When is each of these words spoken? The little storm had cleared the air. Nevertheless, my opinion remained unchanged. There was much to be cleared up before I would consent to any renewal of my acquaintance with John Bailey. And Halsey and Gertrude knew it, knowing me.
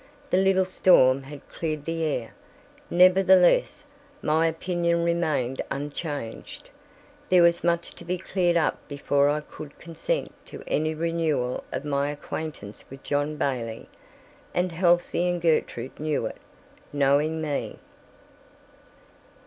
The 0.31 0.37
little 0.37 0.65
storm 0.65 1.21
had 1.21 1.47
cleared 1.47 1.85
the 1.85 2.01
air. 2.03 2.33
Nevertheless, 2.89 3.85
my 4.23 4.47
opinion 4.47 5.03
remained 5.03 5.61
unchanged. 5.69 6.71
There 7.29 7.43
was 7.43 7.63
much 7.63 7.93
to 7.93 8.03
be 8.03 8.17
cleared 8.17 8.57
up 8.57 8.79
before 8.87 9.29
I 9.29 9.43
would 9.59 9.77
consent 9.77 10.33
to 10.47 10.63
any 10.65 10.95
renewal 10.95 11.63
of 11.71 11.85
my 11.85 12.09
acquaintance 12.09 12.83
with 12.89 13.03
John 13.03 13.35
Bailey. 13.35 13.89
And 14.55 14.71
Halsey 14.71 15.27
and 15.29 15.39
Gertrude 15.39 15.99
knew 15.99 16.25
it, 16.25 16.37
knowing 16.91 17.39
me. 17.39 17.77